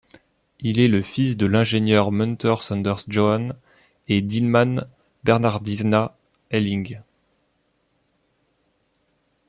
Il 0.61 0.79
est 0.79 0.87
le 0.87 1.03
fils 1.03 1.37
de 1.37 1.45
l'ingénieur 1.45 2.11
Munters 2.11 2.71
Anders 2.71 3.03
Johan 3.07 3.49
et 4.07 4.23
d'Hilman 4.23 4.83
Bernhardina 5.25 6.17
Helling. 6.49 7.01